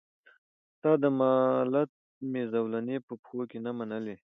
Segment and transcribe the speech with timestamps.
[0.75, 1.91] ستا د مالت
[2.31, 4.15] مي زولنې په پښو کي نه منلې